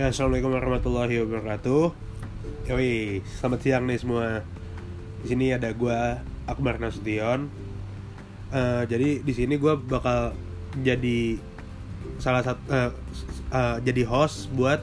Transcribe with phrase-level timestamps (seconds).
[0.00, 1.92] Ya, Assalamualaikum warahmatullahi wabarakatuh.
[2.72, 4.48] Yoi, selamat siang nih semua.
[5.20, 7.52] Di sini ada gua Akbar Nasution.
[8.48, 10.32] Eh, jadi di sini gua bakal
[10.80, 11.36] jadi
[12.16, 12.90] salah satu eh,
[13.52, 14.80] eh, jadi host buat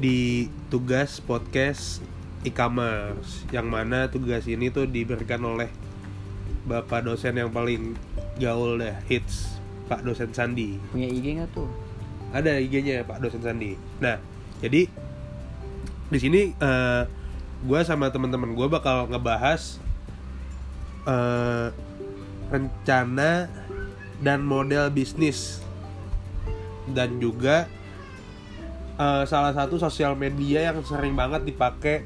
[0.00, 2.00] di tugas podcast
[2.48, 5.68] e-commerce yang mana tugas ini tuh diberikan oleh
[6.64, 7.92] bapak dosen yang paling
[8.40, 11.83] gaul deh hits Pak dosen Sandi punya IG nggak tuh
[12.34, 13.78] ada IG-nya Pak dosen Sandi.
[14.02, 14.18] Nah,
[14.58, 14.90] jadi
[16.10, 17.02] di sini eh
[17.64, 19.78] gue sama teman-teman gue bakal ngebahas
[21.06, 21.68] eh
[22.50, 23.48] rencana
[24.20, 25.64] dan model bisnis
[26.90, 27.70] dan juga
[29.00, 32.04] eh, salah satu sosial media yang sering banget dipakai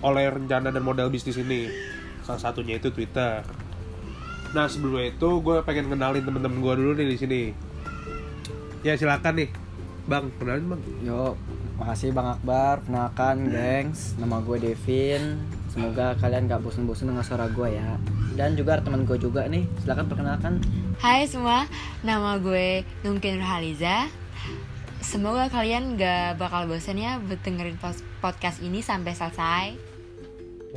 [0.00, 1.68] oleh rencana dan model bisnis ini.
[2.24, 3.42] Salah satunya itu Twitter.
[4.54, 7.42] Nah sebelumnya itu gue pengen kenalin temen-temen gue dulu nih di sini.
[8.86, 9.50] Ya silakan nih,
[10.06, 10.82] bang kenalin bang.
[11.02, 11.34] yuk
[11.74, 12.86] makasih bang Akbar.
[12.86, 14.14] Kenalkan gengs.
[14.14, 15.42] Nama gue Devin.
[15.74, 17.98] Semoga kalian gak bosan-bosan dengan suara gue ya.
[18.38, 19.66] Dan juga teman gue juga nih.
[19.82, 20.62] Silakan perkenalkan.
[21.02, 21.66] Hai semua,
[22.06, 24.06] nama gue Nungkin Rahaliza
[25.02, 27.82] Semoga kalian gak bakal bosan ya dengerin
[28.22, 29.66] podcast ini sampai selesai.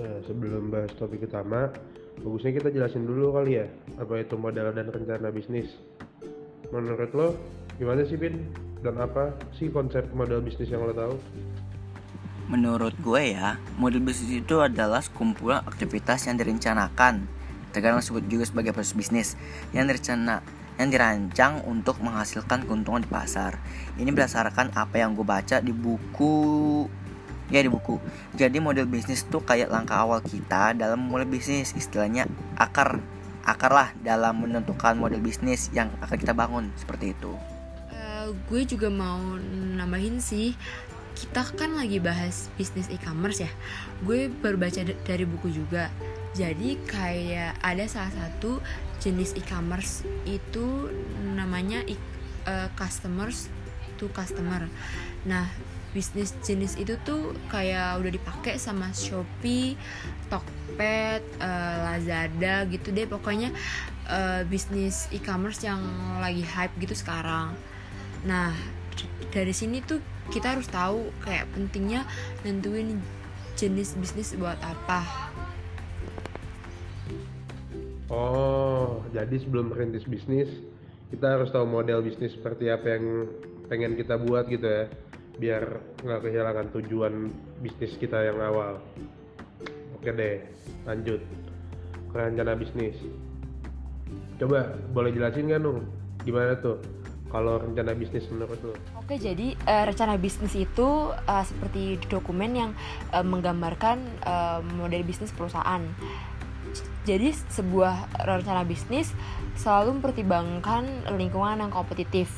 [0.01, 1.69] Nah sebelum bahas topik utama,
[2.25, 3.69] bagusnya kita jelasin dulu kali ya
[4.01, 5.77] apa itu modal dan rencana bisnis.
[6.73, 8.43] Menurut lo gimana sih Bin?
[8.83, 11.15] Dan apa sih konsep model bisnis yang lo tahu?
[12.51, 17.23] Menurut gue ya, model bisnis itu adalah sekumpulan aktivitas yang direncanakan,
[17.71, 19.39] terkadang disebut juga sebagai proses bisnis
[19.71, 20.43] yang direncana
[20.79, 23.59] yang dirancang untuk menghasilkan keuntungan di pasar.
[23.99, 26.87] Ini berdasarkan apa yang gue baca di buku
[27.51, 27.99] ya di buku.
[28.39, 33.03] Jadi model bisnis itu kayak langkah awal kita dalam memulai bisnis, istilahnya akar
[33.43, 37.58] akar lah dalam menentukan model bisnis yang akan kita bangun seperti itu.
[38.47, 39.19] Gue juga mau
[39.77, 40.53] nambahin sih
[41.19, 43.51] Kita kan lagi bahas bisnis e-commerce ya.
[44.07, 45.91] Gue baru baca d- dari buku juga.
[46.31, 48.63] Jadi kayak ada salah satu
[49.03, 50.87] jenis e-commerce itu
[51.35, 51.99] namanya e-
[52.47, 53.51] eh, customers
[53.99, 54.71] to customer.
[55.27, 55.51] Nah
[55.91, 59.75] bisnis jenis itu tuh kayak udah dipakai sama Shopee,
[60.31, 63.09] Tokped, eh, Lazada gitu deh.
[63.09, 63.51] Pokoknya
[64.07, 65.81] eh, bisnis e-commerce yang
[66.23, 67.51] lagi hype gitu sekarang.
[68.27, 68.51] Nah
[69.29, 72.05] dari sini tuh kita harus tahu kayak pentingnya
[72.45, 73.01] nentuin
[73.59, 75.03] jenis bisnis buat apa.
[78.09, 80.49] Oh, jadi sebelum merintis bisnis,
[81.13, 83.29] kita harus tahu model bisnis seperti apa yang
[83.69, 84.89] pengen kita buat gitu ya,
[85.37, 85.63] biar
[86.01, 87.29] nggak kehilangan tujuan
[87.61, 88.81] bisnis kita yang awal.
[89.93, 90.41] Oke deh,
[90.89, 91.21] lanjut
[92.09, 92.97] ke rencana bisnis.
[94.41, 95.85] Coba boleh jelasin nggak Nung,
[96.25, 96.81] gimana tuh
[97.29, 98.73] kalau rencana bisnis menurut lo?
[98.97, 102.71] Oke, jadi eh, rencana bisnis itu eh, seperti dokumen yang
[103.13, 105.81] eh, menggambarkan eh, model bisnis perusahaan.
[107.07, 109.13] Jadi sebuah rencana bisnis
[109.57, 112.29] selalu mempertimbangkan lingkungan yang kompetitif.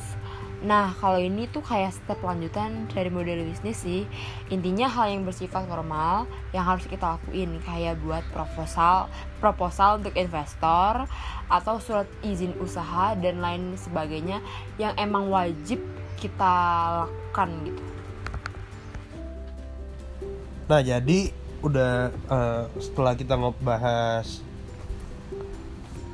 [0.62, 4.06] Nah, kalau ini tuh kayak step lanjutan dari model bisnis sih.
[4.46, 9.10] Intinya hal yang bersifat formal yang harus kita lakuin kayak buat proposal,
[9.42, 11.10] proposal untuk investor
[11.50, 14.38] atau surat izin usaha dan lain sebagainya
[14.78, 15.82] yang emang wajib
[16.22, 16.54] kita
[17.10, 17.82] lakukan gitu.
[20.70, 21.34] Nah jadi
[21.66, 24.38] udah eh, setelah kita ngebahas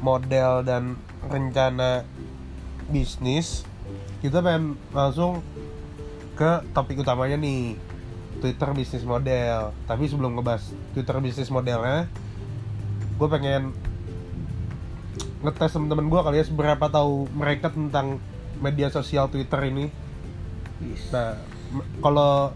[0.00, 0.96] model dan
[1.28, 2.08] rencana
[2.88, 3.67] bisnis,
[4.18, 5.44] kita pengen langsung
[6.38, 7.74] ke topik utamanya nih
[8.38, 9.74] Twitter bisnis model.
[9.86, 12.06] Tapi sebelum ngebahas Twitter bisnis modelnya,
[13.18, 13.74] gue pengen
[15.38, 18.18] ngetes temen-temen gue kali ya seberapa tahu mereka tentang
[18.58, 19.86] media sosial Twitter ini.
[21.14, 21.38] Nah,
[21.74, 22.54] m- kalau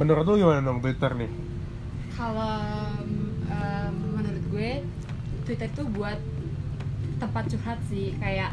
[0.00, 1.30] menurut lu gimana dong Twitter nih?
[2.16, 2.56] Kalau
[3.48, 4.70] em, menurut gue
[5.48, 6.20] Twitter tuh buat
[7.20, 8.52] tempat curhat sih kayak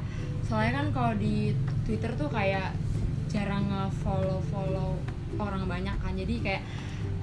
[0.49, 1.53] soalnya kan kalau di
[1.85, 2.73] Twitter tuh kayak
[3.29, 4.97] jarang nge-follow follow
[5.37, 6.63] orang banyak kan jadi kayak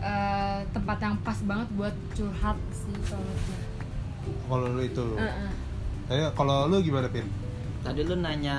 [0.01, 3.35] eh, tempat yang pas banget buat curhat sih kalau.
[4.47, 5.07] Kalau lu itu.
[5.19, 5.51] Heeh.
[6.07, 7.27] Eh, kalau lu gimana Pin?
[7.83, 8.59] Tadi lu nanya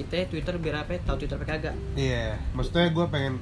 [0.00, 0.94] kita Twitter biar apa?
[0.98, 1.74] Tahu Twitter apa kagak?
[1.92, 3.34] Iya, maksudnya gue pengen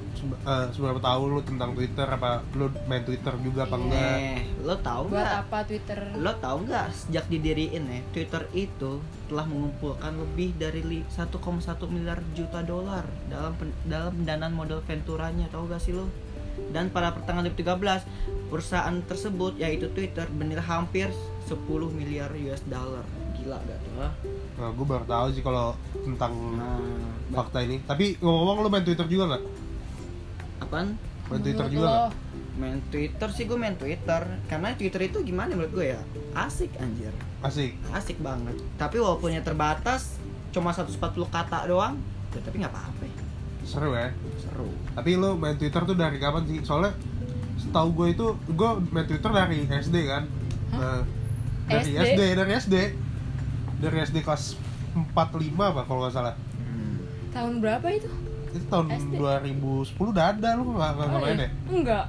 [0.43, 4.17] eh, seberapa tahu lu tentang Twitter apa lu main Twitter juga apa enggak?
[4.19, 5.43] Eh, lo tahu buat nggak?
[5.43, 11.06] apa Twitter Lo tahu nggak sejak didiriin ya Twitter itu telah mengumpulkan lebih dari li-
[11.08, 11.37] 1,1
[11.87, 16.06] miliar juta dolar dalam pen- dalam pendanaan modal venturanya tahu gak sih lo?
[16.73, 18.08] Dan pada pertengahan 2013
[18.49, 21.12] perusahaan tersebut yaitu Twitter bernilai hampir
[21.44, 21.53] 10
[21.93, 23.05] miliar US dollar
[23.37, 24.11] gila gak tuh?
[24.56, 26.81] Nah, gue baru tahu sih kalau tentang nah
[27.32, 27.82] fakta ini.
[27.85, 29.44] Tapi ngomong-ngomong lu main Twitter juga nggak?
[30.56, 30.97] apaan
[31.29, 32.12] Main Twitter Menurut juga nggak?
[32.56, 36.00] main Twitter sih gue main Twitter karena Twitter itu gimana menurut gue ya
[36.32, 37.12] asik anjir
[37.44, 37.76] Asik.
[37.93, 40.17] asik banget tapi walaupunnya terbatas
[40.56, 40.97] cuma 140
[41.29, 42.00] kata doang
[42.32, 43.05] ya, tapi nggak apa-apa
[43.67, 44.14] Seru ya.
[44.38, 46.62] seru Tapi lu main Twitter tuh dari kapan sih?
[46.62, 46.94] Soalnya
[47.58, 50.23] setahu gue itu gue main Twitter dari SD kan.
[50.70, 51.03] Nah,
[51.67, 52.14] dari SD?
[52.14, 52.75] SD, dari SD.
[53.76, 54.56] Dari SD kelas
[54.94, 55.12] 45
[55.55, 56.34] apa kalau nggak salah.
[57.31, 58.08] tahun berapa itu?
[58.50, 59.12] Itu tahun SD?
[59.14, 61.44] 2010 udah ada lu nggak nggak Oh, main iya.
[61.44, 61.50] ya?
[61.69, 62.05] Enggak.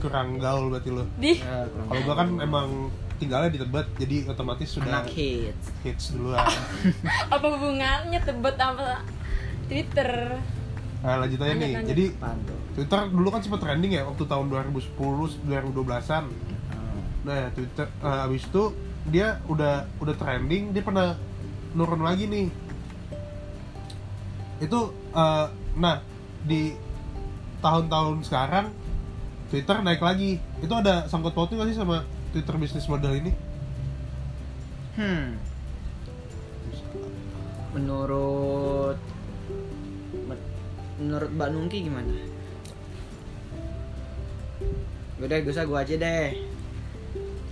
[0.00, 1.04] Kurang gaul berarti lu.
[1.16, 2.66] Di Ya, Kalau gua kan emang
[3.14, 6.42] tinggalnya di Tebet, jadi otomatis sudah anak hits hits duluan.
[7.34, 9.06] apa hubungannya tebet sama
[9.64, 10.10] Twitter?
[10.98, 11.72] Nah, lanjut aja nih.
[11.72, 11.88] lanjut.
[11.88, 12.04] Jadi?
[12.74, 14.98] Twitter dulu kan sempat trending ya waktu tahun 2010
[15.46, 16.24] 2012-an.
[16.26, 17.00] Oh.
[17.22, 18.64] Nah, Twitter eh, abis itu
[19.08, 21.18] dia udah udah trending, dia pernah
[21.76, 22.48] nurun lagi nih.
[24.62, 26.00] Itu eh, nah
[26.44, 26.72] di
[27.64, 28.66] tahun-tahun sekarang
[29.50, 30.40] Twitter naik lagi.
[30.60, 33.32] Itu ada sangkut pautnya nggak sih sama Twitter bisnis model ini?
[34.94, 35.34] Hmm.
[37.74, 38.98] Menurut
[40.30, 40.50] men-
[41.02, 42.14] menurut Mbak Nungki gimana?
[45.18, 46.53] Udah, usah gua aja deh.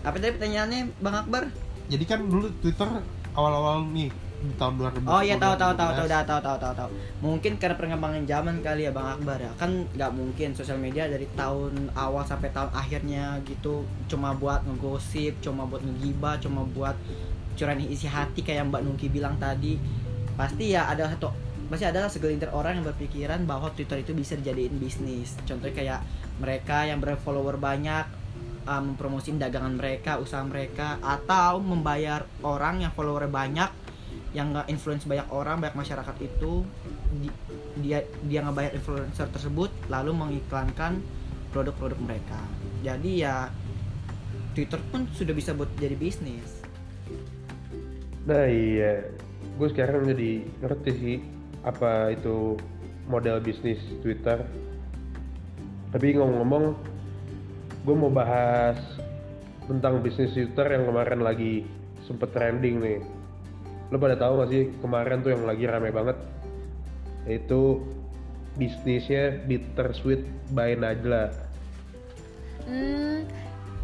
[0.03, 1.47] Apa tadi pertanyaannya, Bang Akbar?
[1.87, 2.91] Jadi kan dulu Twitter
[3.39, 4.11] awal-awal nih
[4.43, 5.07] di tahun 2010.
[5.07, 6.11] Oh iya tahu tahu tahu tahu 2012.
[6.11, 6.91] udah tahu tahu tahu tahu.
[7.23, 9.53] Mungkin karena perkembangan zaman kali ya Bang Akbar ya.
[9.55, 15.39] Kan nggak mungkin sosial media dari tahun awal sampai tahun akhirnya gitu cuma buat ngegosip,
[15.39, 16.99] cuma buat ngegibah, cuma buat
[17.55, 19.79] curahan isi hati kayak Mbak Nungki bilang tadi.
[20.35, 21.31] Pasti ya ada satu
[21.71, 25.39] pasti ada segelintir orang yang berpikiran bahwa Twitter itu bisa dijadiin bisnis.
[25.47, 26.01] Contohnya kayak
[26.43, 28.22] mereka yang berfollower banyak
[28.67, 33.71] uh, mempromosiin dagangan mereka, usaha mereka atau membayar orang yang follower banyak
[34.33, 36.65] yang nggak influence banyak orang banyak masyarakat itu
[37.21, 37.37] di-
[37.85, 41.05] dia dia ngebayar influencer tersebut lalu mengiklankan
[41.53, 42.41] produk-produk mereka.
[42.81, 43.53] Jadi ya
[44.57, 46.65] Twitter pun sudah bisa buat jadi bisnis.
[48.25, 49.05] Nah iya,
[49.61, 51.17] gue sekarang jadi ngerti sih
[51.61, 52.57] apa itu
[53.09, 54.45] model bisnis Twitter.
[55.93, 56.73] Tapi ngomong-ngomong,
[57.83, 58.79] gue mau bahas
[59.67, 61.67] tentang bisnis Twitter yang kemarin lagi
[62.07, 63.01] sempet trending nih.
[63.91, 66.17] Lo pada tahu gak sih kemarin tuh yang lagi rame banget?
[67.27, 67.83] Itu
[68.55, 70.23] bisnisnya Bittersweet
[70.55, 71.35] by Najla.
[72.69, 73.27] Hmm,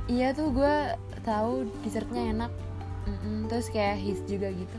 [0.06, 0.76] iya tuh gue
[1.26, 2.52] tahu dessertnya enak.
[3.08, 4.78] Mm-mm, terus kayak hits juga gitu.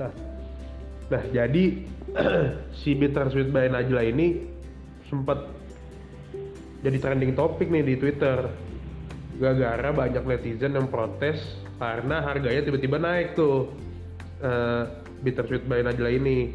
[0.00, 0.10] Nah,
[1.12, 1.64] nah jadi
[2.80, 4.48] si Bittersweet by Najla ini
[5.06, 5.57] sempat
[6.82, 8.48] jadi trending topik nih di Twitter.
[9.38, 11.38] Gara-gara banyak netizen yang protes
[11.78, 13.70] karena harganya tiba-tiba naik tuh
[14.42, 14.82] eh,
[15.22, 16.54] Bittersweet by Najla ini.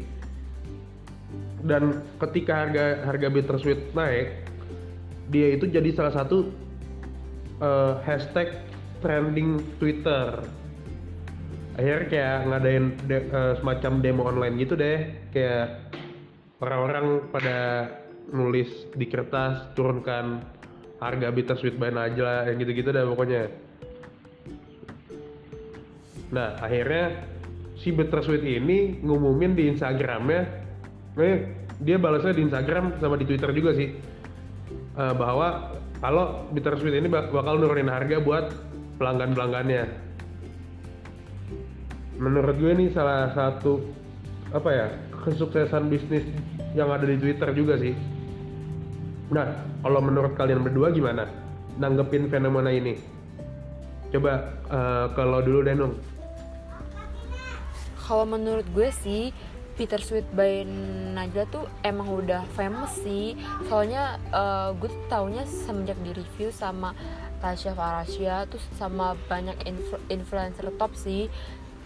[1.64, 4.44] Dan ketika harga harga Bittersweet naik,
[5.32, 6.52] dia itu jadi salah satu
[7.64, 8.52] eh, hashtag
[9.00, 10.44] trending Twitter
[11.74, 15.90] akhirnya kayak ngadain de- eh, semacam demo online gitu deh kayak
[16.62, 17.56] orang-orang pada
[18.32, 20.40] nulis di kertas turunkan
[21.02, 23.42] harga bittersweet by Najla yang gitu-gitu deh pokoknya
[26.32, 27.28] nah akhirnya
[27.76, 30.40] si bittersweet ini ngumumin di Instagramnya
[31.20, 31.36] eh
[31.82, 33.92] dia balasnya di Instagram sama di Twitter juga sih
[34.96, 38.50] eh, bahwa kalau bittersweet ini bak- bakal nurunin harga buat
[38.98, 40.04] pelanggan-pelanggannya
[42.18, 43.82] menurut gue ini salah satu
[44.54, 44.86] apa ya
[45.26, 46.22] kesuksesan bisnis
[46.78, 47.94] yang ada di Twitter juga sih.
[49.32, 51.24] Nah, kalau menurut kalian berdua gimana?
[51.80, 53.00] Nanggepin fenomena ini?
[54.12, 55.96] Coba eh, kalau dulu deh Nung.
[58.04, 59.32] Kalau menurut gue sih
[59.74, 60.62] Peter Sweet by
[61.16, 63.34] Najla tuh emang udah famous sih.
[63.66, 66.92] Soalnya eh, gue tuh taunya semenjak di review sama
[67.40, 71.32] Tasya Farasya terus sama banyak influ- influencer top sih.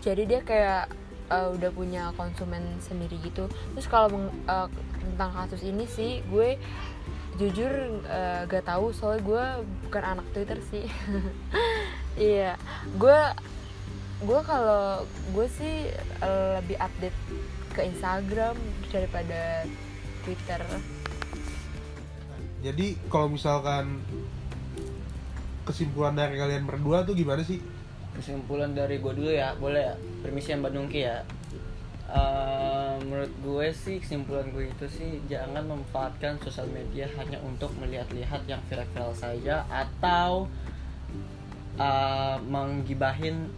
[0.02, 0.90] Jadi dia kayak
[1.32, 3.48] eh, udah punya konsumen sendiri gitu.
[3.78, 4.68] Terus kalau eh,
[5.00, 6.60] tentang kasus ini sih gue
[7.38, 9.44] jujur eh, gak tahu soalnya gue
[9.88, 10.86] bukan anak Twitter sih.
[12.18, 12.58] Iya.
[12.98, 13.14] Gue
[14.26, 15.86] gue kalau gue sih
[16.18, 17.18] eh, lebih update
[17.70, 18.58] ke Instagram
[18.90, 19.62] daripada
[20.26, 20.58] Twitter.
[22.58, 24.02] Jadi kalau misalkan
[25.62, 27.62] kesimpulan dari kalian berdua tuh gimana sih?
[28.18, 29.94] kesimpulan dari gue dulu ya boleh ya?
[30.26, 31.22] Permisi Mbak Nungki ya
[33.28, 38.60] menurut gue sih kesimpulan gue itu sih jangan memanfaatkan sosial media hanya untuk melihat-lihat yang
[38.72, 40.48] viral-viral saja atau
[41.76, 43.52] eh, menggibahin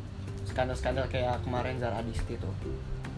[0.51, 2.51] skandal-skandal kayak kemarin Zara Adisti tuh.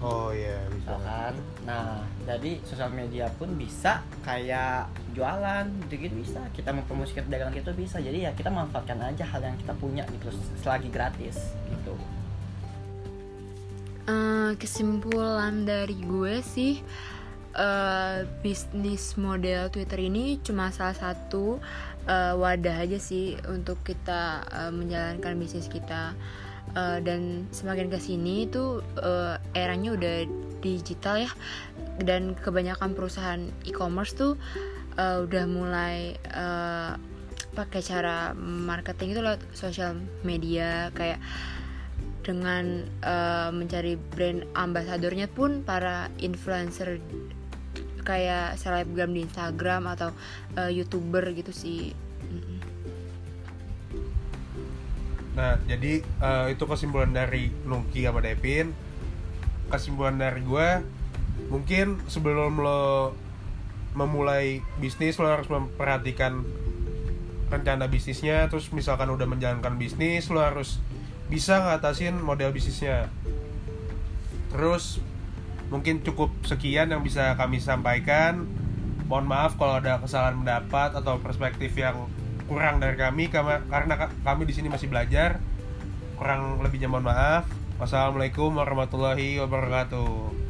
[0.02, 0.92] Oh iya bisa.
[0.92, 1.35] Ya kan?
[1.64, 6.42] Nah jadi sosial media pun bisa kayak jualan gitu bisa.
[6.52, 7.97] Kita mempromosikan dagangan itu bisa.
[8.02, 10.28] Jadi ya kita manfaatkan aja hal yang kita punya gitu
[10.61, 11.97] selagi gratis gitu
[14.02, 16.82] Eh, kesimpulan dari gue sih
[17.54, 21.62] eh, bisnis model Twitter ini cuma salah satu
[22.11, 26.18] eh, wadah aja sih untuk kita eh, menjalankan bisnis kita.
[26.75, 30.26] Eh, dan semakin ke sini itu eh, eranya udah
[30.59, 31.30] digital ya.
[32.02, 34.35] Dan kebanyakan perusahaan e-commerce tuh
[34.99, 36.92] eh, udah mulai eh,
[37.54, 39.94] pakai cara marketing itu lewat sosial
[40.26, 40.90] media.
[40.90, 41.23] Kayak
[42.23, 47.02] dengan eh, mencari brand ambasadornya pun para influencer
[48.02, 50.11] kayak selebgram di Instagram atau
[50.59, 51.95] eh, youtuber gitu sih.
[55.33, 58.71] Nah, jadi eh, itu kesimpulan dari Nungki sama Devin.
[59.73, 60.69] Kesimpulan dari gue,
[61.49, 63.17] mungkin sebelum lo
[63.93, 66.45] memulai bisnis lo harus memperhatikan
[67.49, 68.49] rencana bisnisnya.
[68.52, 70.76] Terus misalkan udah menjalankan bisnis, lo harus
[71.32, 73.08] bisa ngatasin model bisnisnya.
[74.52, 75.00] Terus
[75.72, 78.44] mungkin cukup sekian yang bisa kami sampaikan.
[79.08, 82.04] Mohon maaf kalau ada kesalahan pendapat atau perspektif yang
[82.44, 85.40] kurang dari kami karena ka- kami di sini masih belajar.
[86.20, 87.48] Kurang lebihnya mohon maaf.
[87.80, 90.41] Wassalamualaikum warahmatullahi wabarakatuh.